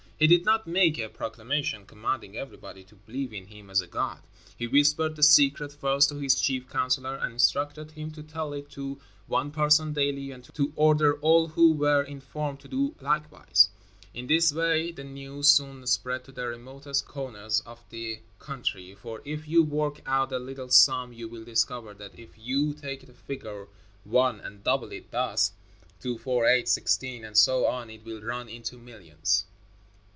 [0.21, 4.21] He did not make a proclamation commanding everybody to believe in him as a god;
[4.55, 8.69] he whispered the secret first to his chief counselor and instructed him to tell it
[8.73, 13.69] to one person daily and to order all who were informed to do likewise.
[14.13, 19.23] In this way the news soon spread to the remotest corners of the country, for
[19.25, 23.13] if you work out a little sum you will discover that if you take the
[23.15, 23.67] figure
[24.03, 25.53] one and double it thus:
[25.99, 29.45] two, four, eight, sixteen, and so on, it will run into millions.